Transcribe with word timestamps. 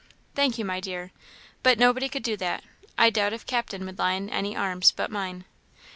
"Thank 0.33 0.57
you, 0.57 0.65
my 0.65 0.79
dear, 0.79 1.11
but 1.61 1.77
nobody 1.77 2.09
could 2.09 2.23
do 2.23 2.35
that; 2.37 2.63
I 2.97 3.11
doubt 3.11 3.33
if 3.33 3.45
Captain 3.45 3.85
would 3.85 3.99
lie 3.99 4.13
in 4.13 4.31
any 4.31 4.55
arms 4.55 4.91
but 4.91 5.11
mine." 5.11 5.45